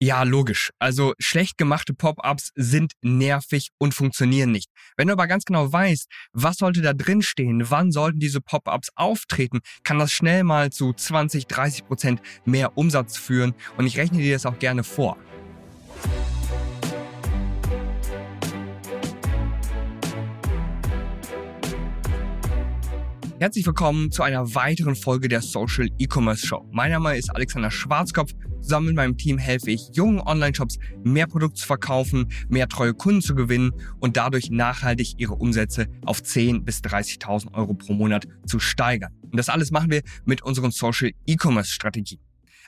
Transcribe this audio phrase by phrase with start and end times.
[0.00, 0.70] Ja, logisch.
[0.78, 4.70] Also schlecht gemachte Pop-ups sind nervig und funktionieren nicht.
[4.96, 8.90] Wenn du aber ganz genau weißt, was sollte da drin stehen, wann sollten diese Pop-ups
[8.94, 14.18] auftreten, kann das schnell mal zu 20, 30 Prozent mehr Umsatz führen und ich rechne
[14.18, 15.16] dir das auch gerne vor.
[23.40, 26.68] Herzlich willkommen zu einer weiteren Folge der Social E-Commerce Show.
[26.72, 28.32] Mein Name ist Alexander Schwarzkopf.
[28.60, 33.22] Zusammen mit meinem Team helfe ich jungen Online-Shops, mehr Produkte zu verkaufen, mehr treue Kunden
[33.22, 38.58] zu gewinnen und dadurch nachhaltig ihre Umsätze auf 10.000 bis 30.000 Euro pro Monat zu
[38.58, 39.12] steigern.
[39.22, 42.20] Und das alles machen wir mit unseren Social E-Commerce Strategien.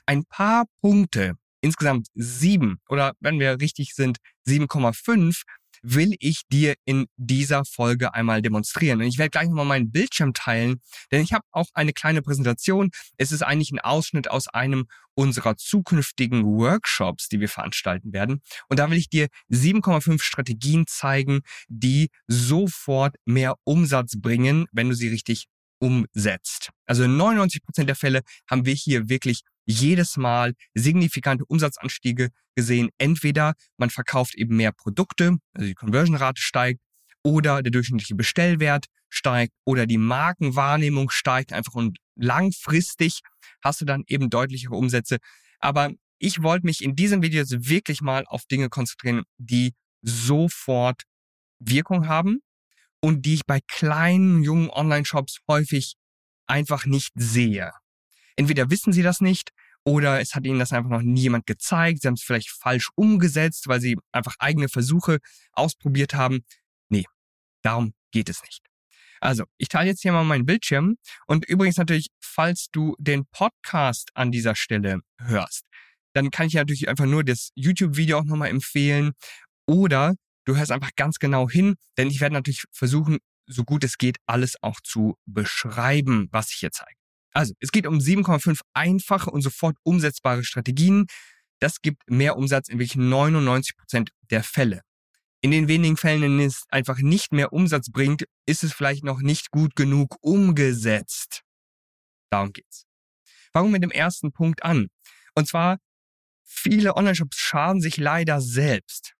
[0.05, 5.41] Ein paar Punkte, insgesamt sieben oder wenn wir richtig sind, 7,5
[5.81, 9.01] will ich dir in dieser Folge einmal demonstrieren.
[9.01, 10.81] Und ich werde gleich nochmal meinen Bildschirm teilen,
[11.11, 12.89] denn ich habe auch eine kleine Präsentation.
[13.17, 18.41] Es ist eigentlich ein Ausschnitt aus einem unserer zukünftigen Workshops, die wir veranstalten werden.
[18.69, 24.95] Und da will ich dir 7,5 Strategien zeigen, die sofort mehr Umsatz bringen, wenn du
[24.95, 25.47] sie richtig
[25.79, 26.69] umsetzt.
[26.85, 32.89] Also in 99 Prozent der Fälle haben wir hier wirklich jedes Mal signifikante Umsatzanstiege gesehen.
[32.97, 36.81] Entweder man verkauft eben mehr Produkte, also die Conversion-Rate steigt,
[37.23, 43.19] oder der durchschnittliche Bestellwert steigt oder die Markenwahrnehmung steigt einfach und langfristig
[43.63, 45.17] hast du dann eben deutlichere Umsätze.
[45.59, 51.03] Aber ich wollte mich in diesem Video jetzt wirklich mal auf Dinge konzentrieren, die sofort
[51.59, 52.39] Wirkung haben
[53.01, 55.95] und die ich bei kleinen, jungen Online-Shops häufig
[56.47, 57.71] einfach nicht sehe.
[58.35, 59.49] Entweder wissen sie das nicht
[59.83, 62.01] oder es hat ihnen das einfach noch nie jemand gezeigt.
[62.01, 65.19] Sie haben es vielleicht falsch umgesetzt, weil sie einfach eigene Versuche
[65.53, 66.45] ausprobiert haben.
[66.89, 67.05] Nee,
[67.61, 68.61] darum geht es nicht.
[69.19, 74.09] Also, ich teile jetzt hier mal meinen Bildschirm und übrigens natürlich, falls du den Podcast
[74.15, 75.65] an dieser Stelle hörst,
[76.13, 79.11] dann kann ich natürlich einfach nur das YouTube-Video auch nochmal empfehlen
[79.67, 83.97] oder du hörst einfach ganz genau hin, denn ich werde natürlich versuchen, so gut es
[83.97, 87.00] geht, alles auch zu beschreiben, was ich hier zeige.
[87.33, 91.07] Also, es geht um 7,5 einfache und sofort umsetzbare Strategien.
[91.59, 94.81] Das gibt mehr Umsatz in wirklich 99 Prozent der Fälle.
[95.41, 99.03] In den wenigen Fällen, in denen es einfach nicht mehr Umsatz bringt, ist es vielleicht
[99.03, 101.41] noch nicht gut genug umgesetzt.
[102.29, 102.85] Darum geht's.
[103.51, 104.87] Fangen wir mit dem ersten Punkt an.
[105.33, 105.77] Und zwar,
[106.43, 109.13] viele Online-Shops schaden sich leider selbst.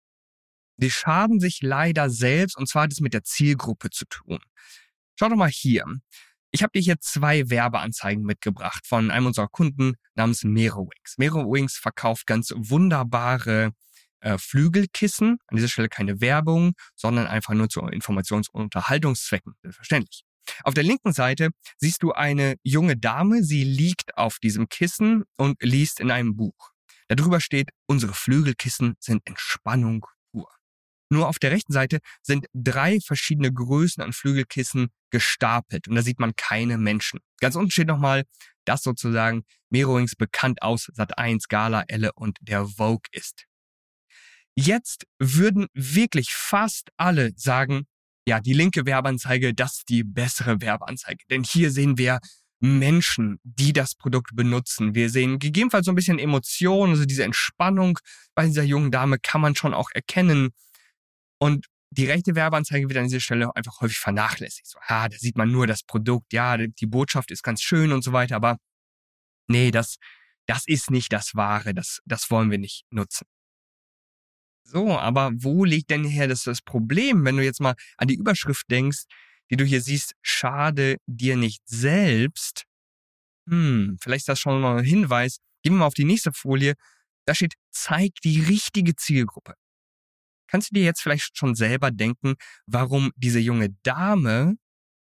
[0.77, 4.39] Die schaden sich leider selbst und zwar hat es mit der Zielgruppe zu tun.
[5.15, 5.85] Schau doch mal hier.
[6.53, 11.15] Ich habe dir hier zwei Werbeanzeigen mitgebracht von einem unserer Kunden namens Merowings.
[11.17, 13.71] Merowings verkauft ganz wunderbare
[14.19, 15.37] äh, Flügelkissen.
[15.47, 20.23] An dieser Stelle keine Werbung, sondern einfach nur zu Informations- und Unterhaltungszwecken, selbstverständlich.
[20.63, 25.61] Auf der linken Seite siehst du eine junge Dame, sie liegt auf diesem Kissen und
[25.61, 26.71] liest in einem Buch.
[27.07, 30.05] Darüber steht, unsere Flügelkissen sind Entspannung
[31.11, 36.19] nur auf der rechten Seite sind drei verschiedene Größen an Flügelkissen gestapelt und da sieht
[36.19, 37.19] man keine Menschen.
[37.39, 38.23] Ganz unten steht nochmal,
[38.65, 43.45] dass sozusagen Merowings bekannt aus Sat1, Gala, Elle und der Vogue ist.
[44.55, 47.87] Jetzt würden wirklich fast alle sagen,
[48.27, 51.23] ja, die linke Werbeanzeige, das ist die bessere Werbeanzeige.
[51.29, 52.19] Denn hier sehen wir
[52.59, 54.93] Menschen, die das Produkt benutzen.
[54.93, 57.97] Wir sehen gegebenenfalls so ein bisschen Emotion, also diese Entspannung
[58.35, 60.51] bei dieser jungen Dame kann man schon auch erkennen.
[61.41, 64.67] Und die rechte Werbeanzeige wird an dieser Stelle einfach häufig vernachlässigt.
[64.67, 68.03] So, ah, da sieht man nur das Produkt, ja, die Botschaft ist ganz schön und
[68.03, 68.57] so weiter, aber
[69.47, 69.97] nee, das,
[70.45, 73.25] das ist nicht das Wahre, das, das wollen wir nicht nutzen.
[74.63, 78.15] So, aber wo liegt denn hier das, das Problem, wenn du jetzt mal an die
[78.15, 79.03] Überschrift denkst,
[79.49, 82.65] die du hier siehst, schade dir nicht selbst?
[83.49, 85.39] Hm, vielleicht ist das schon mal ein Hinweis.
[85.63, 86.75] Gehen wir mal auf die nächste Folie.
[87.25, 89.55] Da steht, zeig die richtige Zielgruppe.
[90.51, 92.35] Kannst du dir jetzt vielleicht schon selber denken,
[92.67, 94.55] warum diese junge Dame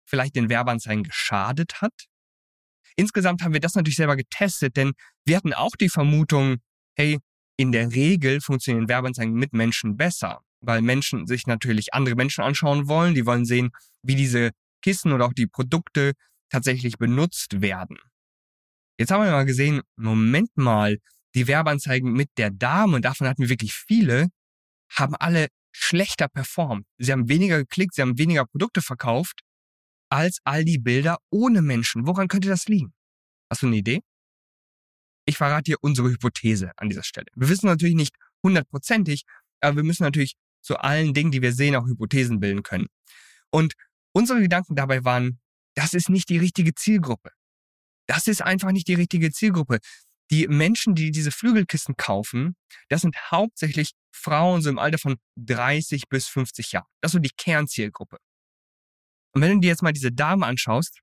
[0.06, 1.92] vielleicht den Werbeanzeigen geschadet hat?
[2.96, 4.92] Insgesamt haben wir das natürlich selber getestet, denn
[5.24, 6.58] wir hatten auch die Vermutung,
[6.96, 7.18] hey,
[7.56, 12.86] in der Regel funktionieren Werbeanzeigen mit Menschen besser, weil Menschen sich natürlich andere Menschen anschauen
[12.86, 13.70] wollen, die wollen sehen,
[14.02, 14.50] wie diese
[14.82, 16.12] Kissen oder auch die Produkte
[16.48, 17.98] tatsächlich benutzt werden.
[18.98, 20.98] Jetzt haben wir mal gesehen, Moment mal,
[21.34, 24.28] die Werbeanzeigen mit der Dame, und davon hatten wir wirklich viele,
[24.94, 26.86] haben alle schlechter performt.
[26.98, 29.40] Sie haben weniger geklickt, sie haben weniger Produkte verkauft
[30.08, 32.06] als all die Bilder ohne Menschen.
[32.06, 32.92] Woran könnte das liegen?
[33.50, 34.00] Hast du eine Idee?
[35.26, 37.26] Ich verrate dir unsere Hypothese an dieser Stelle.
[37.34, 39.24] Wir wissen natürlich nicht hundertprozentig,
[39.60, 42.86] aber wir müssen natürlich zu allen Dingen, die wir sehen, auch Hypothesen bilden können.
[43.50, 43.74] Und
[44.12, 45.40] unsere Gedanken dabei waren,
[45.74, 47.30] das ist nicht die richtige Zielgruppe.
[48.06, 49.78] Das ist einfach nicht die richtige Zielgruppe.
[50.30, 52.56] Die Menschen, die diese Flügelkissen kaufen,
[52.88, 56.86] das sind hauptsächlich Frauen so im Alter von 30 bis 50 Jahren.
[57.00, 58.18] Das ist so die Kernzielgruppe.
[59.32, 61.00] Und wenn du dir jetzt mal diese Dame anschaust,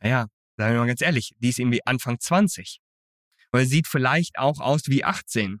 [0.00, 0.26] naja,
[0.56, 2.80] sagen wir mal ganz ehrlich, die ist irgendwie Anfang 20.
[3.52, 5.60] Oder sieht vielleicht auch aus wie 18.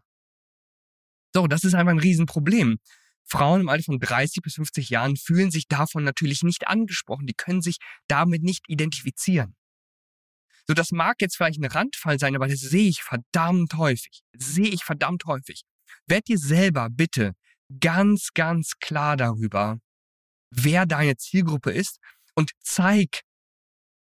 [1.34, 2.78] So, das ist einfach ein Riesenproblem.
[3.24, 7.26] Frauen im Alter von 30 bis 50 Jahren fühlen sich davon natürlich nicht angesprochen.
[7.26, 7.76] Die können sich
[8.08, 9.54] damit nicht identifizieren.
[10.68, 14.20] So, das mag jetzt vielleicht ein Randfall sein, aber das sehe ich verdammt häufig.
[14.36, 15.62] Sehe ich verdammt häufig.
[16.06, 17.32] Werd dir selber bitte
[17.80, 19.78] ganz, ganz klar darüber,
[20.50, 21.98] wer deine Zielgruppe ist
[22.34, 23.22] und zeig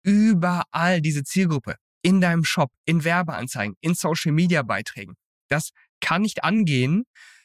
[0.03, 5.15] überall diese Zielgruppe in deinem Shop, in Werbeanzeigen, in Social Media Beiträgen.
[5.49, 5.69] Das
[5.99, 7.03] kann nicht angehen,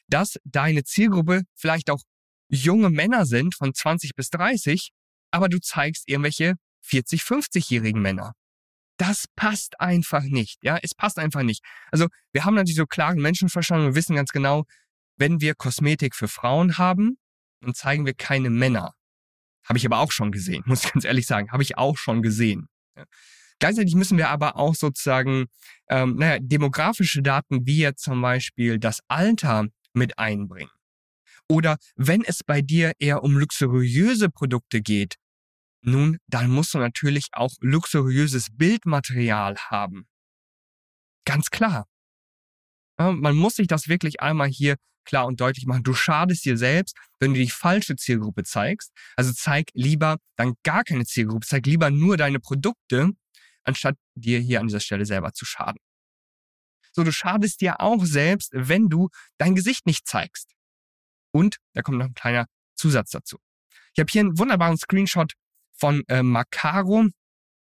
[0.08, 2.02] dass deine Zielgruppe vielleicht auch
[2.48, 4.90] junge Männer sind von 20 bis 30,
[5.30, 8.32] aber du zeigst irgendwelche 40, 50-jährigen Männer.
[9.00, 10.58] Das passt einfach nicht.
[10.62, 11.64] Ja, es passt einfach nicht.
[11.90, 14.64] Also wir haben natürlich so klaren Menschenverstand und wissen ganz genau,
[15.16, 17.16] wenn wir Kosmetik für Frauen haben,
[17.62, 18.92] dann zeigen wir keine Männer.
[19.64, 21.50] Habe ich aber auch schon gesehen, muss ich ganz ehrlich sagen.
[21.50, 22.68] Habe ich auch schon gesehen.
[22.94, 23.04] Ja.
[23.58, 25.46] Gleichzeitig müssen wir aber auch sozusagen,
[25.88, 30.70] ähm, naja, demografische Daten wie jetzt zum Beispiel das Alter mit einbringen.
[31.48, 35.16] Oder wenn es bei dir eher um luxuriöse Produkte geht,
[35.82, 40.06] nun, dann musst du natürlich auch luxuriöses Bildmaterial haben.
[41.24, 41.86] Ganz klar.
[42.98, 45.82] Man muss sich das wirklich einmal hier klar und deutlich machen.
[45.82, 48.92] Du schadest dir selbst, wenn du die falsche Zielgruppe zeigst.
[49.16, 53.10] Also zeig lieber dann gar keine Zielgruppe, zeig lieber nur deine Produkte,
[53.64, 55.80] anstatt dir hier an dieser Stelle selber zu schaden.
[56.92, 60.52] So, du schadest dir auch selbst, wenn du dein Gesicht nicht zeigst.
[61.32, 63.38] Und da kommt noch ein kleiner Zusatz dazu.
[63.94, 65.32] Ich habe hier einen wunderbaren Screenshot
[65.80, 67.06] von äh, Macaro.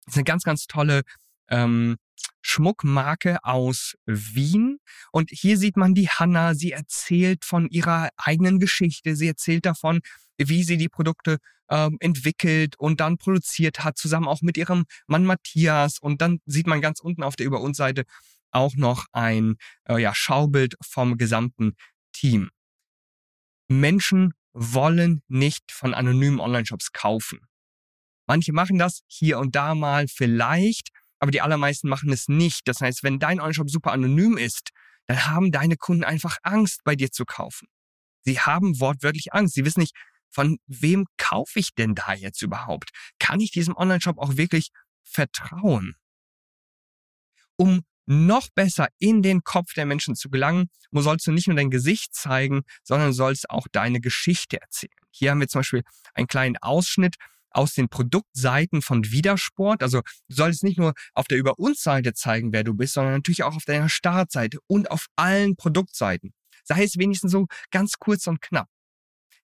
[0.05, 1.03] Das ist eine ganz, ganz tolle
[1.49, 1.97] ähm,
[2.43, 4.79] Schmuckmarke aus Wien.
[5.13, 6.55] Und hier sieht man die Hanna.
[6.55, 9.17] Sie erzählt von ihrer eigenen Geschichte.
[9.17, 10.01] Sie erzählt davon,
[10.39, 11.39] wie sie die Produkte
[11.71, 15.99] ähm, entwickelt und dann produziert hat, zusammen auch mit ihrem Mann Matthias.
[15.99, 18.05] Und dann sieht man ganz unten auf der Über uns Seite
[18.51, 19.57] auch noch ein
[19.89, 21.75] äh, ja, Schaubild vom gesamten
[22.13, 22.51] Team.
[23.69, 27.41] Menschen wollen nicht von anonymen Online-Shops kaufen.
[28.27, 30.89] Manche machen das hier und da mal vielleicht,
[31.19, 32.67] aber die allermeisten machen es nicht.
[32.67, 34.71] Das heißt, wenn dein Online-Shop super anonym ist,
[35.07, 37.67] dann haben deine Kunden einfach Angst, bei dir zu kaufen.
[38.25, 39.55] Sie haben wortwörtlich Angst.
[39.55, 39.95] Sie wissen nicht,
[40.31, 42.91] von wem kaufe ich denn da jetzt überhaupt?
[43.19, 44.71] Kann ich diesem Online-Shop auch wirklich
[45.03, 45.95] vertrauen?
[47.57, 51.71] Um noch besser in den Kopf der Menschen zu gelangen, sollst du nicht nur dein
[51.71, 54.91] Gesicht zeigen, sondern sollst auch deine Geschichte erzählen.
[55.11, 55.83] Hier haben wir zum Beispiel
[56.15, 57.17] einen kleinen Ausschnitt
[57.55, 59.83] aus den Produktseiten von Widersport.
[59.83, 63.15] Also du solltest nicht nur auf der Über uns Seite zeigen, wer du bist, sondern
[63.15, 66.33] natürlich auch auf deiner Startseite und auf allen Produktseiten.
[66.65, 68.69] Sei es wenigstens so ganz kurz und knapp.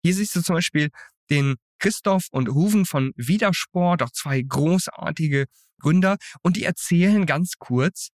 [0.03, 0.91] Hier siehst du zum Beispiel
[1.31, 5.47] den Christoph und Ruven von Widersport, auch zwei großartige
[5.81, 8.09] Gründer, und die erzählen ganz kurz,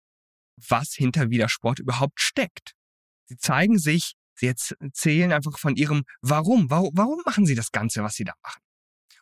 [0.56, 2.74] was hinter Widersport überhaupt steckt.
[3.26, 6.70] Sie zeigen sich, sie erzählen einfach von ihrem Warum.
[6.70, 8.60] Warum, warum machen sie das Ganze, was sie da machen?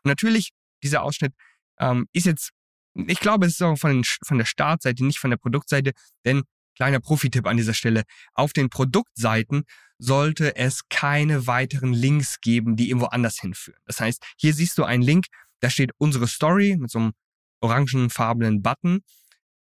[0.03, 0.50] Und natürlich,
[0.82, 1.32] dieser Ausschnitt
[1.78, 2.50] ähm, ist jetzt,
[2.94, 5.92] ich glaube, es ist auch von, von der Startseite, nicht von der Produktseite,
[6.25, 6.42] denn
[6.76, 8.04] kleiner Profi-Tipp an dieser Stelle,
[8.34, 9.64] auf den Produktseiten
[9.98, 13.81] sollte es keine weiteren Links geben, die irgendwo anders hinführen.
[13.84, 15.26] Das heißt, hier siehst du einen Link,
[15.60, 17.12] da steht unsere Story mit so einem
[17.60, 19.00] orangenfarbenen Button.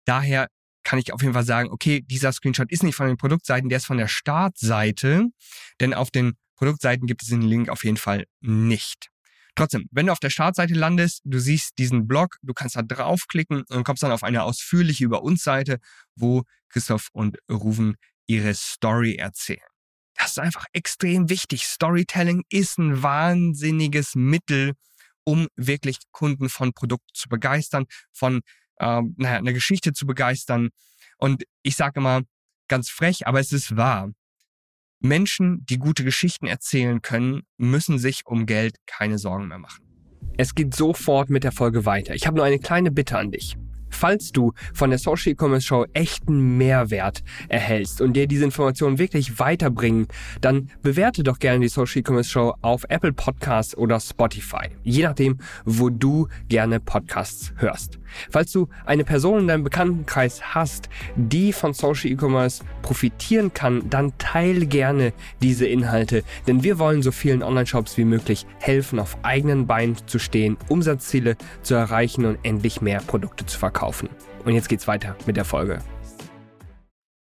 [0.05, 0.47] Daher
[0.83, 3.77] kann ich auf jeden Fall sagen, okay, dieser Screenshot ist nicht von den Produktseiten, der
[3.77, 5.27] ist von der Startseite,
[5.79, 9.09] denn auf den Produktseiten gibt es den Link auf jeden Fall nicht.
[9.55, 13.63] Trotzdem, wenn du auf der Startseite landest, du siehst diesen Blog, du kannst da draufklicken
[13.69, 15.79] und kommst dann auf eine ausführliche Über uns Seite,
[16.15, 17.95] wo Christoph und Ruven
[18.27, 19.61] ihre Story erzählen.
[20.17, 21.65] Das ist einfach extrem wichtig.
[21.65, 24.73] Storytelling ist ein wahnsinniges Mittel,
[25.23, 28.41] um wirklich Kunden von Produkten zu begeistern, von
[28.77, 30.69] äh, naja, eine Geschichte zu begeistern.
[31.17, 32.21] Und ich sage immer
[32.67, 34.11] ganz frech, aber es ist wahr.
[34.99, 39.83] Menschen, die gute Geschichten erzählen können, müssen sich um Geld keine Sorgen mehr machen.
[40.37, 42.13] Es geht sofort mit der Folge weiter.
[42.13, 43.55] Ich habe nur eine kleine Bitte an dich.
[43.95, 49.39] Falls du von der Social E-Commerce Show echten Mehrwert erhältst und dir diese Informationen wirklich
[49.39, 50.07] weiterbringen,
[50.41, 54.67] dann bewerte doch gerne die Social E-Commerce Show auf Apple Podcasts oder Spotify.
[54.83, 57.99] Je nachdem, wo du gerne Podcasts hörst.
[58.29, 64.17] Falls du eine Person in deinem Bekanntenkreis hast, die von Social E-Commerce profitieren kann, dann
[64.17, 69.67] teile gerne diese Inhalte, denn wir wollen so vielen Online-Shops wie möglich helfen, auf eigenen
[69.67, 73.84] Beinen zu stehen, Umsatzziele zu erreichen und endlich mehr Produkte zu verkaufen.
[74.43, 75.83] Und jetzt geht's weiter mit der Folge.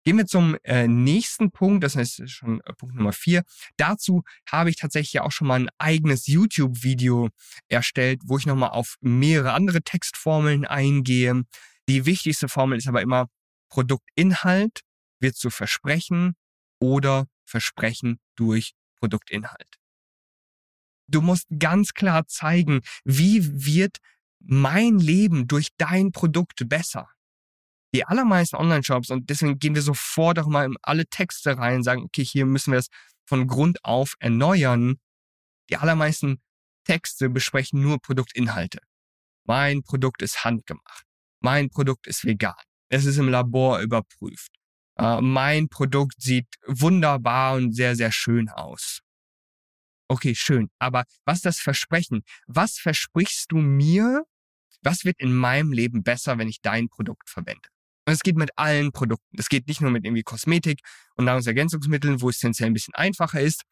[0.05, 3.43] Gehen wir zum äh, nächsten Punkt, das heißt schon äh, Punkt Nummer vier.
[3.77, 7.29] Dazu habe ich tatsächlich auch schon mal ein eigenes YouTube-Video
[7.69, 11.43] erstellt, wo ich nochmal auf mehrere andere Textformeln eingehe.
[11.89, 13.27] Die wichtigste Formel ist aber immer
[13.69, 14.81] Produktinhalt
[15.21, 16.35] wird zu Versprechen
[16.81, 19.77] oder Versprechen durch Produktinhalt.
[21.09, 23.99] Du musst ganz klar zeigen, wie wird
[24.41, 27.09] mein Leben durch dein Produkt besser.
[27.95, 32.03] Die allermeisten Online-Shops, und deswegen gehen wir sofort auch mal in alle Texte rein, sagen,
[32.03, 32.89] okay, hier müssen wir das
[33.27, 34.97] von Grund auf erneuern.
[35.71, 36.41] Die allermeisten
[36.85, 38.79] Texte besprechen nur Produktinhalte.
[39.45, 41.05] Mein Produkt ist handgemacht.
[41.41, 42.55] Mein Produkt ist vegan.
[42.89, 44.53] Es ist im Labor überprüft.
[45.01, 49.01] Uh, mein Produkt sieht wunderbar und sehr, sehr schön aus.
[50.11, 50.71] Okay, schön.
[50.81, 52.25] Aber was das Versprechen?
[52.49, 54.25] Was versprichst du mir?
[54.83, 57.69] Was wird in meinem Leben besser, wenn ich dein Produkt verwende?
[58.09, 59.39] Und es geht mit allen Produkten.
[59.39, 60.81] Es geht nicht nur mit irgendwie Kosmetik
[61.15, 63.63] und Nahrungsergänzungsmitteln, wo es tendenziell ein bisschen einfacher ist.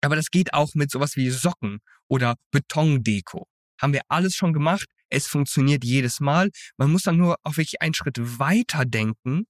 [0.00, 1.78] Aber das geht auch mit sowas wie Socken
[2.08, 3.46] oder Betondeko.
[3.80, 4.88] Haben wir alles schon gemacht.
[5.10, 6.50] Es funktioniert jedes Mal.
[6.76, 9.44] Man muss dann nur auch wirklich einen Schritt weiter denken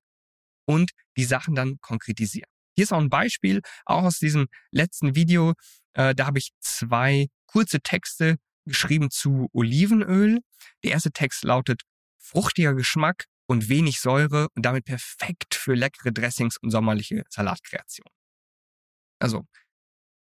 [0.66, 2.50] und die Sachen dann konkretisieren.
[2.74, 5.54] Hier ist auch ein Beispiel, auch aus diesem letzten Video.
[5.94, 10.40] Äh, da habe ich zwei kurze Texte geschrieben zu Olivenöl.
[10.84, 11.82] Der erste Text lautet
[12.18, 18.06] fruchtiger Geschmack und wenig Säure und damit perfekt für leckere Dressings und sommerliche Salatkreation.
[19.18, 19.46] Also,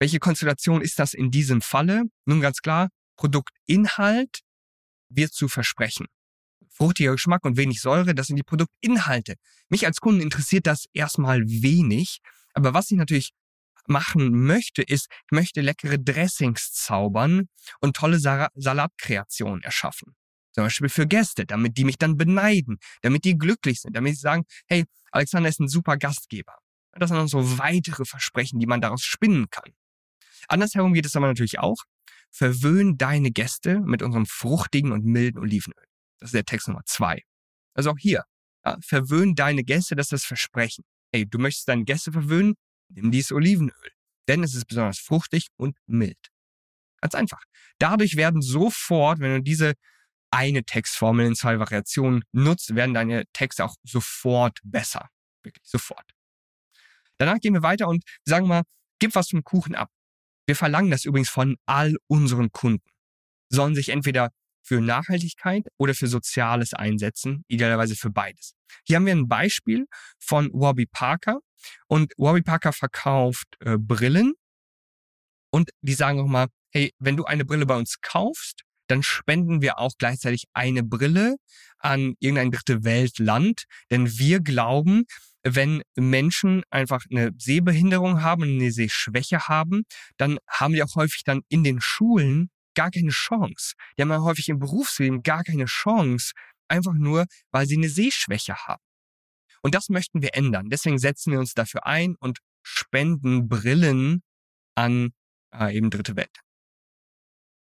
[0.00, 2.04] welche Konstellation ist das in diesem Falle?
[2.24, 4.40] Nun ganz klar, Produktinhalt
[5.08, 6.06] wird zu versprechen
[6.78, 9.34] fruchtiger Geschmack und wenig Säure, das sind die Produktinhalte.
[9.68, 12.20] Mich als Kunden interessiert das erstmal wenig,
[12.54, 13.32] aber was ich natürlich
[13.88, 17.48] machen möchte, ist, ich möchte leckere Dressings zaubern
[17.80, 20.14] und tolle Salatkreationen erschaffen.
[20.52, 24.20] Zum Beispiel für Gäste, damit die mich dann beneiden, damit die glücklich sind, damit sie
[24.20, 26.54] sagen, hey, Alexander ist ein super Gastgeber.
[26.92, 29.72] Das sind dann so weitere Versprechen, die man daraus spinnen kann.
[30.48, 31.76] Andersherum geht es aber natürlich auch.
[32.30, 35.84] Verwöhn deine Gäste mit unserem fruchtigen und milden Olivenöl.
[36.18, 37.22] Das ist der Text Nummer zwei.
[37.74, 38.24] Also auch hier,
[38.64, 40.84] ja, verwöhn deine Gäste, das ist das Versprechen.
[41.12, 42.54] Hey, du möchtest deine Gäste verwöhnen?
[42.88, 43.92] Nimm dieses Olivenöl.
[44.28, 46.18] Denn es ist besonders fruchtig und mild.
[47.00, 47.42] Ganz einfach.
[47.78, 49.74] Dadurch werden sofort, wenn du diese
[50.30, 55.08] eine Textformel in zwei Variationen nutzt, werden deine Texte auch sofort besser.
[55.42, 56.04] Wirklich sofort.
[57.18, 58.62] Danach gehen wir weiter und sagen mal,
[58.98, 59.90] gib was zum Kuchen ab.
[60.46, 62.88] Wir verlangen das übrigens von all unseren Kunden.
[63.50, 64.30] Sollen sich entweder
[64.62, 68.54] für Nachhaltigkeit oder für Soziales einsetzen, idealerweise für beides.
[68.84, 69.86] Hier haben wir ein Beispiel
[70.18, 71.40] von Warby Parker
[71.86, 74.34] und Warby Parker verkauft äh, Brillen
[75.50, 79.60] und die sagen auch mal, hey, wenn du eine Brille bei uns kaufst, dann spenden
[79.60, 81.36] wir auch gleichzeitig eine Brille
[81.78, 85.04] an irgendein dritte Weltland, denn wir glauben,
[85.44, 89.84] wenn Menschen einfach eine Sehbehinderung haben, eine Sehschwäche haben,
[90.16, 93.74] dann haben die auch häufig dann in den Schulen gar keine Chance.
[93.96, 96.32] Die haben ja häufig im Berufsleben gar keine Chance,
[96.68, 98.82] einfach nur, weil sie eine Sehschwäche haben.
[99.62, 100.70] Und das möchten wir ändern.
[100.70, 104.22] Deswegen setzen wir uns dafür ein und spenden Brillen
[104.74, 105.10] an
[105.54, 106.40] äh, eben dritte Welt.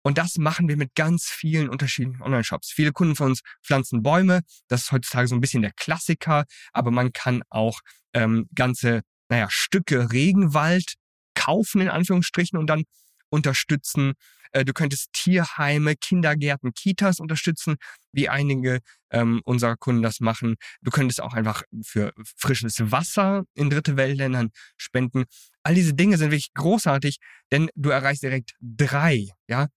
[0.02, 2.72] Und das machen wir mit ganz vielen unterschiedlichen Online-Shops.
[2.72, 4.42] Viele Kunden von uns pflanzen Bäume.
[4.68, 6.46] Das ist heutzutage so ein bisschen der Klassiker.
[6.72, 7.80] Aber man kann auch
[8.14, 10.94] ähm, ganze, naja, Stücke Regenwald
[11.36, 12.84] kaufen, in Anführungsstrichen, und dann
[13.30, 14.14] unterstützen.
[14.52, 17.76] Äh, du könntest Tierheime, Kindergärten, Kitas unterstützen,
[18.12, 18.80] wie einige
[19.12, 20.56] ähm, unserer Kunden das machen.
[20.82, 25.26] Du könntest auch einfach für frisches Wasser in dritte Weltländern spenden.
[25.64, 27.18] All diese Dinge sind wirklich großartig,
[27.52, 29.68] denn du erreichst direkt drei, ja,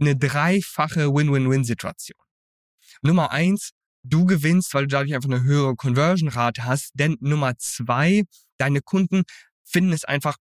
[0.00, 2.18] eine dreifache Win-Win-Win-Situation.
[3.02, 3.72] Nummer eins,
[4.02, 6.92] du gewinnst, weil du dadurch einfach eine höhere Conversion-Rate hast.
[6.94, 8.24] Denn Nummer zwei,
[8.58, 9.22] deine Kunden
[9.64, 10.36] finden es einfach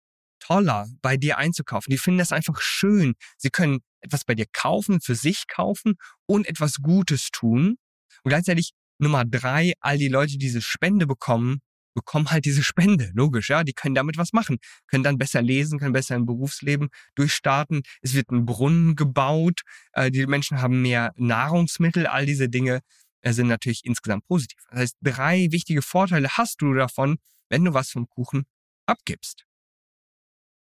[0.43, 1.91] toller, bei dir einzukaufen.
[1.91, 3.13] Die finden das einfach schön.
[3.37, 5.95] Sie können etwas bei dir kaufen, für sich kaufen
[6.25, 7.77] und etwas Gutes tun.
[8.23, 11.59] Und gleichzeitig Nummer drei, all die Leute, die diese Spende bekommen,
[11.93, 13.11] bekommen halt diese Spende.
[13.13, 13.63] Logisch, ja.
[13.63, 14.57] Die können damit was machen.
[14.87, 17.83] Können dann besser lesen, können besser im Berufsleben durchstarten.
[18.01, 19.61] Es wird ein Brunnen gebaut.
[19.93, 22.07] Äh, die Menschen haben mehr Nahrungsmittel.
[22.07, 22.81] All diese Dinge
[23.21, 24.59] äh, sind natürlich insgesamt positiv.
[24.71, 27.17] Das heißt, drei wichtige Vorteile hast du davon,
[27.49, 28.43] wenn du was vom Kuchen
[28.85, 29.45] abgibst.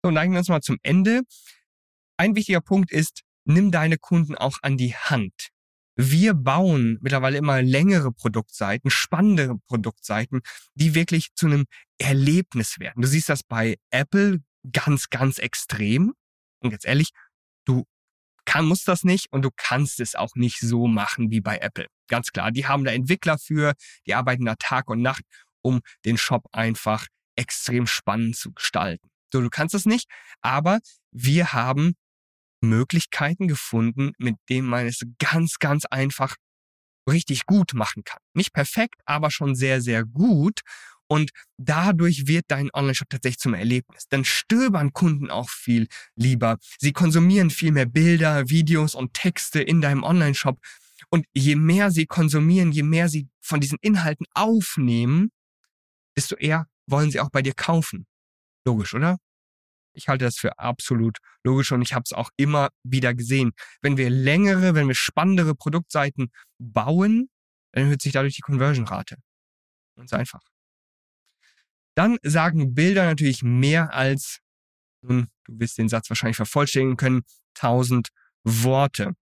[0.03, 1.21] So, neigen wir uns mal zum Ende.
[2.17, 5.49] Ein wichtiger Punkt ist, nimm deine Kunden auch an die Hand.
[5.97, 10.39] Wir bauen mittlerweile immer längere Produktseiten, spannendere Produktseiten,
[10.73, 11.65] die wirklich zu einem
[11.97, 13.01] Erlebnis werden.
[13.01, 14.41] Du siehst das bei Apple
[14.71, 16.13] ganz, ganz extrem.
[16.61, 17.09] Und jetzt ehrlich,
[17.65, 17.85] du
[18.45, 21.87] kann, musst das nicht und du kannst es auch nicht so machen wie bei Apple.
[22.07, 23.73] Ganz klar, die haben da Entwickler für,
[24.07, 25.23] die arbeiten da Tag und Nacht,
[25.61, 29.08] um den Shop einfach extrem spannend zu gestalten.
[29.31, 30.09] So, du kannst es nicht,
[30.41, 30.79] aber
[31.11, 31.95] wir haben
[32.61, 36.35] Möglichkeiten gefunden, mit denen man es ganz, ganz einfach
[37.09, 38.21] richtig gut machen kann.
[38.33, 40.61] Nicht perfekt, aber schon sehr, sehr gut.
[41.07, 44.05] Und dadurch wird dein Online-Shop tatsächlich zum Erlebnis.
[44.09, 46.57] Dann stöbern Kunden auch viel lieber.
[46.77, 50.59] Sie konsumieren viel mehr Bilder, Videos und Texte in deinem Online-Shop.
[51.09, 55.31] Und je mehr sie konsumieren, je mehr sie von diesen Inhalten aufnehmen,
[56.15, 58.05] desto eher wollen sie auch bei dir kaufen.
[58.69, 59.17] Logisch, oder?
[59.93, 63.51] Ich halte das für absolut logisch und ich habe es auch immer wieder gesehen.
[63.81, 67.29] Wenn wir längere, wenn wir spannendere Produktseiten bauen,
[67.71, 69.15] dann erhöht sich dadurch die Conversion-Rate.
[69.97, 70.41] Ganz einfach.
[71.95, 74.37] Dann sagen Bilder natürlich mehr als,
[75.01, 77.23] nun, du wirst den Satz wahrscheinlich vervollständigen können,
[77.55, 78.09] 1000
[78.43, 79.13] Worte.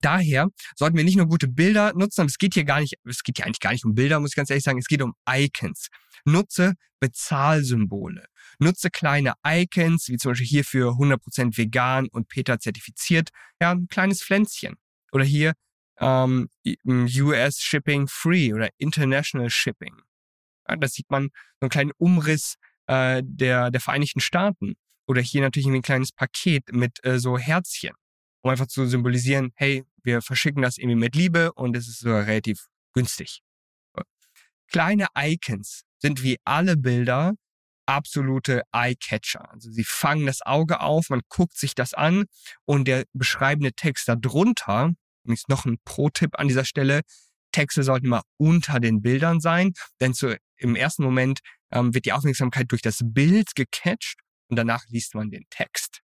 [0.00, 3.36] Daher sollten wir nicht nur gute Bilder nutzen, es geht hier gar nicht, es geht
[3.36, 5.88] hier eigentlich gar nicht um Bilder, muss ich ganz ehrlich sagen, es geht um Icons.
[6.24, 8.29] Nutze Bezahlsymbole.
[8.60, 13.88] Nutze kleine Icons, wie zum Beispiel hier für 100% vegan und PETA zertifiziert, ja, ein
[13.88, 14.76] kleines Pflänzchen.
[15.12, 15.54] Oder hier
[15.98, 16.48] ähm,
[16.86, 19.94] US Shipping Free oder International Shipping.
[20.68, 24.74] Ja, da sieht man so einen kleinen Umriss äh, der, der Vereinigten Staaten.
[25.06, 27.94] Oder hier natürlich ein kleines Paket mit äh, so Herzchen,
[28.42, 32.26] um einfach zu symbolisieren, hey, wir verschicken das irgendwie mit Liebe und es ist sogar
[32.26, 33.42] relativ günstig.
[34.68, 37.34] Kleine Icons sind wie alle Bilder
[37.90, 39.50] absolute Eye-Catcher.
[39.50, 42.24] Also sie fangen das Auge auf, man guckt sich das an
[42.64, 44.92] und der beschreibende Text darunter,
[45.24, 47.02] übrigens noch ein Pro-Tipp an dieser Stelle,
[47.52, 51.40] Texte sollten immer unter den Bildern sein, denn zu, im ersten Moment
[51.72, 56.00] ähm, wird die Aufmerksamkeit durch das Bild gecatcht und danach liest man den Text.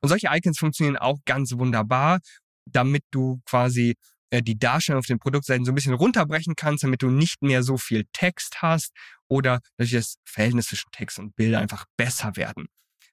[0.00, 2.18] Und solche Icons funktionieren auch ganz wunderbar,
[2.66, 3.94] damit du quasi
[4.30, 7.62] äh, die Darstellung auf den Produktseiten so ein bisschen runterbrechen kannst, damit du nicht mehr
[7.62, 8.92] so viel Text hast
[9.30, 12.66] oder dass das Verhältnis zwischen Text und Bilder einfach besser werden.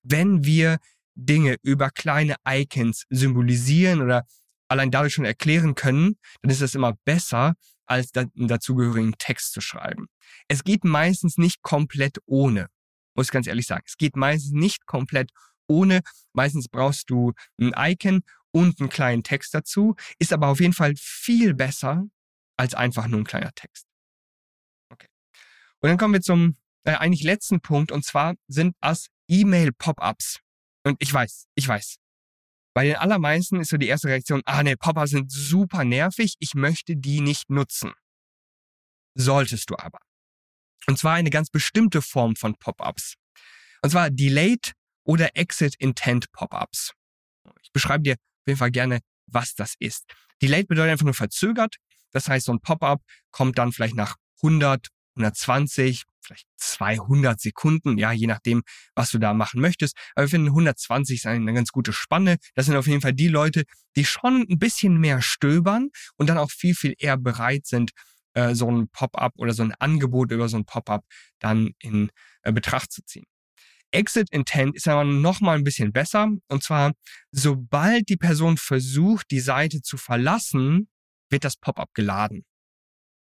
[0.03, 0.79] Wenn wir
[1.15, 4.25] Dinge über kleine Icons symbolisieren oder
[4.67, 7.53] allein dadurch schon erklären können, dann ist das immer besser,
[7.85, 10.07] als einen dazugehörigen Text zu schreiben.
[10.47, 12.67] Es geht meistens nicht komplett ohne,
[13.15, 13.83] muss ich ganz ehrlich sagen.
[13.85, 15.31] Es geht meistens nicht komplett
[15.67, 16.01] ohne.
[16.33, 20.93] Meistens brauchst du ein Icon und einen kleinen Text dazu, ist aber auf jeden Fall
[20.97, 22.05] viel besser
[22.57, 23.86] als einfach nur ein kleiner Text.
[25.87, 30.41] Und dann kommen wir zum äh, eigentlich letzten Punkt und zwar sind das E-Mail-Pop-ups.
[30.83, 31.95] Und ich weiß, ich weiß.
[32.73, 36.55] Bei den allermeisten ist so die erste Reaktion, ah ne, Pop-ups sind super nervig, ich
[36.55, 37.93] möchte die nicht nutzen.
[39.15, 39.99] Solltest du aber.
[40.87, 43.13] Und zwar eine ganz bestimmte Form von Pop-ups.
[43.81, 44.73] Und zwar Delayed
[45.05, 46.91] oder Exit Intent Pop-ups.
[47.61, 50.03] Ich beschreibe dir auf jeden Fall gerne, was das ist.
[50.41, 51.77] Delayed bedeutet einfach nur verzögert.
[52.11, 58.11] Das heißt, so ein Pop-up kommt dann vielleicht nach 100, 120, vielleicht 200 Sekunden, ja,
[58.11, 58.63] je nachdem,
[58.95, 59.97] was du da machen möchtest.
[60.15, 62.37] Aber wir finden 120 ist eine ganz gute Spanne.
[62.55, 63.63] Das sind auf jeden Fall die Leute,
[63.95, 67.91] die schon ein bisschen mehr stöbern und dann auch viel, viel eher bereit sind,
[68.33, 71.03] äh, so ein Pop-up oder so ein Angebot über so ein Pop-up
[71.39, 72.11] dann in
[72.43, 73.25] äh, Betracht zu ziehen.
[73.91, 76.29] Exit Intent ist aber noch mal ein bisschen besser.
[76.49, 76.93] Und zwar,
[77.31, 80.89] sobald die Person versucht, die Seite zu verlassen,
[81.29, 82.45] wird das Pop-up geladen.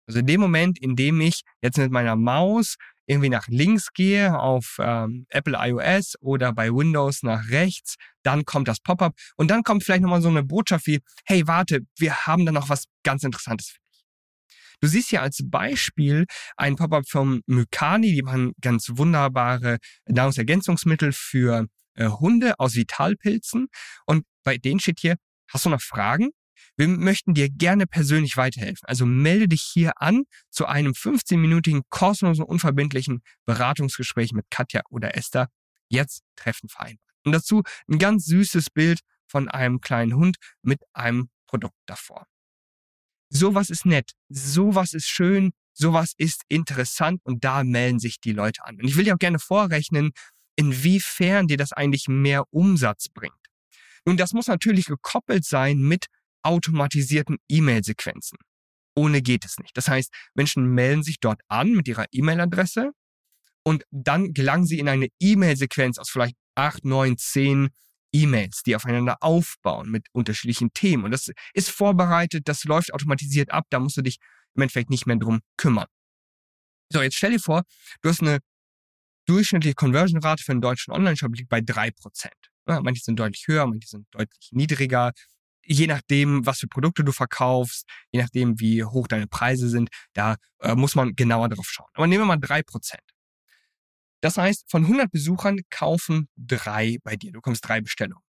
[0.07, 2.75] Also in dem Moment, in dem ich jetzt mit meiner Maus
[3.07, 8.67] irgendwie nach links gehe auf ähm, Apple iOS oder bei Windows nach rechts, dann kommt
[8.67, 12.45] das Pop-up und dann kommt vielleicht nochmal so eine Botschaft wie, hey, warte, wir haben
[12.45, 13.85] da noch was ganz Interessantes für
[14.81, 16.25] Du siehst hier als Beispiel
[16.57, 23.67] ein Pop-up vom Mykani, die machen ganz wunderbare Nahrungsergänzungsmittel für äh, Hunde aus Vitalpilzen.
[24.05, 25.15] Und bei denen steht hier,
[25.49, 26.31] hast du noch Fragen?
[26.77, 28.85] Wir möchten dir gerne persönlich weiterhelfen.
[28.87, 35.49] Also melde dich hier an zu einem 15-minütigen kostenlosen, unverbindlichen Beratungsgespräch mit Katja oder Esther.
[35.87, 36.99] Jetzt Treffen vereinbart.
[37.23, 42.25] Und dazu ein ganz süßes Bild von einem kleinen Hund mit einem Produkt davor
[43.35, 48.63] sowas ist nett, sowas ist schön, sowas ist interessant und da melden sich die Leute
[48.65, 48.77] an.
[48.79, 50.11] Und ich will dir auch gerne vorrechnen,
[50.55, 53.33] inwiefern dir das eigentlich mehr Umsatz bringt.
[54.05, 56.05] Nun, das muss natürlich gekoppelt sein mit
[56.45, 58.37] automatisierten E-Mail-Sequenzen.
[58.95, 59.75] Ohne geht es nicht.
[59.75, 62.91] Das heißt, Menschen melden sich dort an mit ihrer E-Mail-Adresse
[63.63, 67.69] und dann gelangen sie in eine E-Mail-Sequenz aus vielleicht acht, neun, zehn
[68.13, 71.03] E-Mails, die aufeinander aufbauen mit unterschiedlichen Themen.
[71.03, 74.19] Und das ist vorbereitet, das läuft automatisiert ab, da musst du dich
[74.53, 75.87] im Endeffekt nicht mehr drum kümmern.
[76.93, 77.63] So, jetzt stell dir vor,
[78.01, 78.39] du hast eine
[79.27, 82.35] durchschnittliche Conversion-Rate für einen deutschen Online-Shop liegt bei drei Prozent.
[82.67, 85.11] Ja, manche sind deutlich höher, manche sind deutlich niedriger.
[85.65, 90.35] Je nachdem, was für Produkte du verkaufst, je nachdem, wie hoch deine Preise sind, da
[90.59, 91.89] äh, muss man genauer drauf schauen.
[91.93, 93.03] Aber nehmen wir mal drei Prozent.
[94.21, 97.31] Das heißt, von 100 Besuchern kaufen drei bei dir.
[97.31, 98.23] Du bekommst drei Bestellungen.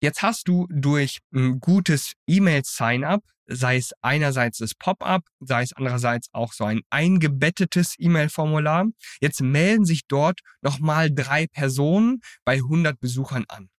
[0.00, 6.28] Jetzt hast du durch ein gutes E-Mail-Sign-up, sei es einerseits das Pop-up, sei es andererseits
[6.32, 8.86] auch so ein eingebettetes E-Mail-Formular,
[9.20, 13.70] jetzt melden sich dort nochmal drei Personen bei 100 Besuchern an.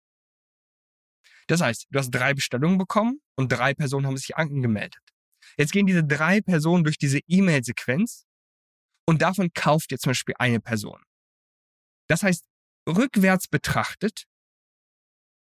[1.49, 5.03] Das heißt, du hast drei Bestellungen bekommen und drei Personen haben sich angemeldet.
[5.57, 8.27] Jetzt gehen diese drei Personen durch diese E-Mail-Sequenz
[9.07, 11.03] und davon kauft ihr zum Beispiel eine Person.
[12.07, 12.45] Das heißt,
[12.87, 14.25] rückwärts betrachtet,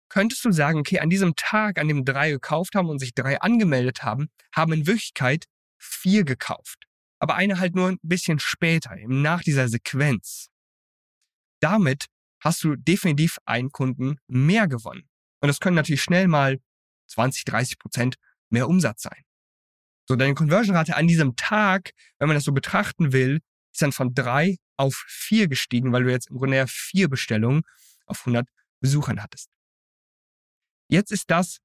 [0.09, 3.41] könntest du sagen, okay, an diesem Tag, an dem drei gekauft haben und sich drei
[3.41, 5.45] angemeldet haben, haben in Wirklichkeit
[5.79, 6.85] vier gekauft.
[7.19, 10.49] Aber eine halt nur ein bisschen später, eben nach dieser Sequenz.
[11.59, 12.05] Damit
[12.43, 15.09] hast du definitiv einen Kunden mehr gewonnen.
[15.41, 16.59] Und das können natürlich schnell mal
[17.07, 18.15] 20, 30 Prozent
[18.49, 19.23] mehr Umsatz sein.
[20.07, 23.39] So, deine Conversion-Rate an diesem Tag, wenn man das so betrachten will,
[23.73, 27.63] ist dann von drei auf vier gestiegen, weil du jetzt im Grunde vier Bestellungen
[28.05, 28.47] auf 100
[28.79, 29.49] Besuchern hattest.
[30.89, 31.57] Jetzt ist das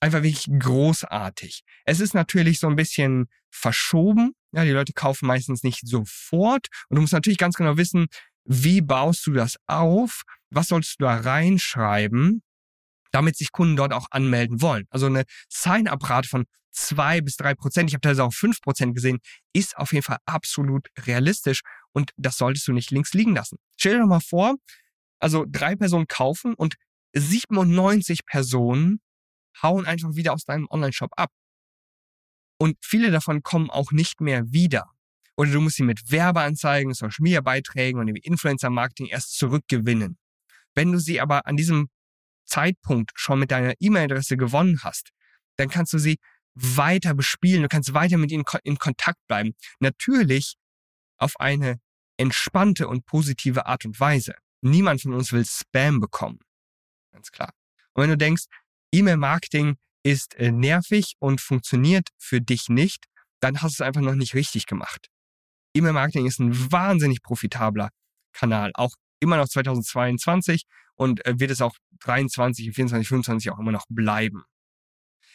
[0.00, 1.62] einfach wirklich großartig.
[1.84, 4.32] Es ist natürlich so ein bisschen verschoben.
[4.52, 6.66] Ja, die Leute kaufen meistens nicht sofort.
[6.88, 8.06] Und du musst natürlich ganz genau wissen,
[8.44, 10.22] wie baust du das auf?
[10.50, 12.42] Was sollst du da reinschreiben,
[13.14, 14.86] damit sich Kunden dort auch anmelden wollen?
[14.90, 19.20] Also eine Sign-up-Rate von zwei bis drei Prozent, ich habe teilweise auch fünf Prozent gesehen,
[19.52, 21.60] ist auf jeden Fall absolut realistisch
[21.92, 23.58] und das solltest du nicht links liegen lassen.
[23.76, 24.56] Stell dir doch mal vor,
[25.20, 26.74] also drei Personen kaufen und
[27.14, 29.00] 97 Personen
[29.62, 31.30] hauen einfach wieder aus deinem Online-Shop ab.
[32.58, 34.90] Und viele davon kommen auch nicht mehr wieder.
[35.36, 40.18] Oder du musst sie mit Werbeanzeigen, Social Media Beiträgen und dem Influencer Marketing erst zurückgewinnen.
[40.74, 41.88] Wenn du sie aber an diesem
[42.44, 45.10] Zeitpunkt schon mit deiner E-Mail-Adresse gewonnen hast,
[45.56, 46.18] dann kannst du sie
[46.54, 49.54] weiter bespielen, du kannst weiter mit ihnen in Kontakt bleiben.
[49.80, 50.56] Natürlich
[51.18, 51.80] auf eine
[52.16, 54.34] entspannte und positive Art und Weise.
[54.62, 56.38] Niemand von uns will Spam bekommen.
[57.12, 57.52] Ganz klar.
[57.92, 58.44] Und wenn du denkst,
[58.92, 63.06] E-Mail-Marketing ist äh, nervig und funktioniert für dich nicht,
[63.40, 65.08] dann hast du es einfach noch nicht richtig gemacht.
[65.74, 67.90] E-Mail-Marketing ist ein wahnsinnig profitabler
[68.32, 73.72] Kanal, auch immer noch 2022 und äh, wird es auch 23, 24, 25 auch immer
[73.72, 74.44] noch bleiben.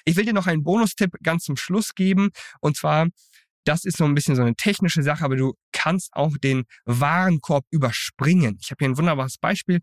[0.06, 2.30] Ich will dir noch einen Bonustipp ganz zum Schluss geben
[2.62, 3.08] und zwar
[3.66, 7.66] das ist so ein bisschen so eine technische Sache, aber du kannst auch den Warenkorb
[7.70, 8.58] überspringen.
[8.62, 9.80] Ich habe hier ein wunderbares Beispiel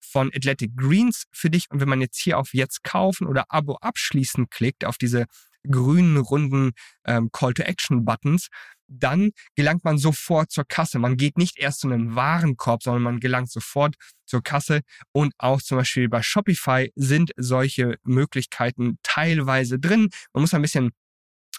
[0.00, 1.66] von Athletic Greens für dich.
[1.70, 5.26] Und wenn man jetzt hier auf Jetzt kaufen oder Abo abschließen klickt, auf diese
[5.68, 6.72] grünen, runden
[7.04, 8.48] ähm, Call-to-Action-Buttons,
[8.90, 10.98] dann gelangt man sofort zur Kasse.
[10.98, 13.94] Man geht nicht erst zu einem Warenkorb, sondern man gelangt sofort
[14.26, 14.80] zur Kasse.
[15.12, 20.08] Und auch zum Beispiel bei Shopify sind solche Möglichkeiten teilweise drin.
[20.32, 20.90] Man muss ein bisschen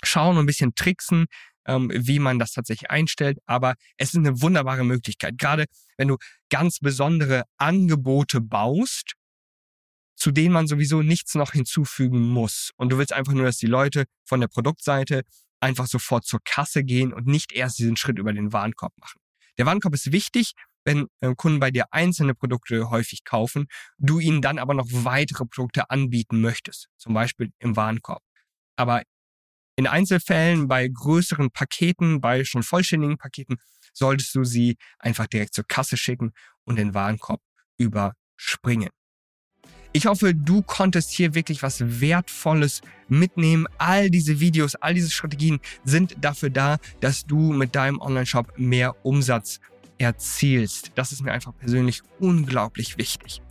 [0.03, 1.25] schauen und ein bisschen tricksen,
[1.65, 3.39] ähm, wie man das tatsächlich einstellt.
[3.45, 5.37] Aber es ist eine wunderbare Möglichkeit.
[5.37, 5.65] Gerade
[5.97, 6.17] wenn du
[6.49, 9.13] ganz besondere Angebote baust,
[10.15, 12.71] zu denen man sowieso nichts noch hinzufügen muss.
[12.75, 15.23] Und du willst einfach nur, dass die Leute von der Produktseite
[15.61, 19.19] einfach sofort zur Kasse gehen und nicht erst diesen Schritt über den Warenkorb machen.
[19.57, 24.41] Der Warenkorb ist wichtig, wenn äh, Kunden bei dir einzelne Produkte häufig kaufen, du ihnen
[24.41, 28.23] dann aber noch weitere Produkte anbieten möchtest, zum Beispiel im Warenkorb.
[28.75, 29.03] Aber
[29.75, 33.57] in Einzelfällen, bei größeren Paketen, bei schon vollständigen Paketen,
[33.93, 36.31] solltest du sie einfach direkt zur Kasse schicken
[36.65, 37.41] und den Warenkorb
[37.77, 38.89] überspringen.
[39.93, 43.67] Ich hoffe, du konntest hier wirklich was Wertvolles mitnehmen.
[43.77, 48.95] All diese Videos, all diese Strategien sind dafür da, dass du mit deinem Online-Shop mehr
[49.05, 49.59] Umsatz
[49.97, 50.93] erzielst.
[50.95, 53.41] Das ist mir einfach persönlich unglaublich wichtig.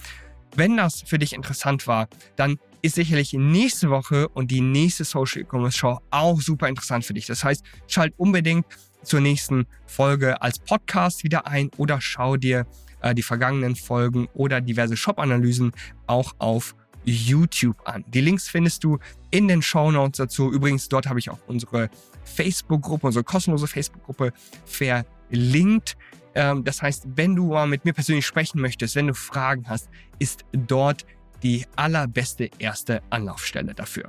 [0.57, 5.43] Wenn das für dich interessant war, dann ist sicherlich nächste Woche und die nächste Social
[5.43, 7.27] E-Commerce Show auch super interessant für dich.
[7.27, 8.65] Das heißt, schalt unbedingt
[9.03, 12.67] zur nächsten Folge als Podcast wieder ein oder schau dir
[13.03, 15.73] äh, die vergangenen Folgen oder diverse Shop-Analysen
[16.07, 18.05] auch auf YouTube an.
[18.09, 18.99] Die Links findest du
[19.31, 20.53] in den Show Notes dazu.
[20.53, 21.89] Übrigens, dort habe ich auch unsere
[22.25, 24.33] Facebook-Gruppe, unsere kostenlose Facebook-Gruppe
[24.65, 25.97] verlinkt.
[26.35, 29.89] Ähm, das heißt, wenn du mal mit mir persönlich sprechen möchtest, wenn du Fragen hast,
[30.19, 31.07] ist dort
[31.43, 34.09] die allerbeste erste Anlaufstelle dafür.